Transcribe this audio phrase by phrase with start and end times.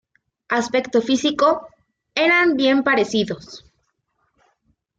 [0.49, 1.67] Aspecto físico:
[2.15, 3.67] eran bien parecidos.